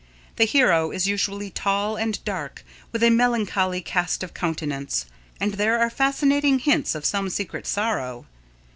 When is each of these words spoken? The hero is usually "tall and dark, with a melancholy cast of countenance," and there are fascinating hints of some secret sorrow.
The 0.37 0.45
hero 0.45 0.89
is 0.89 1.05
usually 1.07 1.51
"tall 1.51 1.95
and 1.95 2.25
dark, 2.25 2.65
with 2.91 3.03
a 3.03 3.11
melancholy 3.11 3.81
cast 3.81 4.23
of 4.23 4.33
countenance," 4.33 5.05
and 5.39 5.53
there 5.53 5.77
are 5.77 5.91
fascinating 5.91 6.57
hints 6.57 6.95
of 6.95 7.05
some 7.05 7.29
secret 7.29 7.67
sorrow. 7.67 8.25